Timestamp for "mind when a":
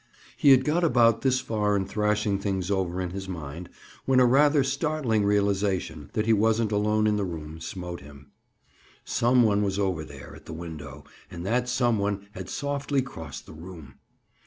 3.29-4.25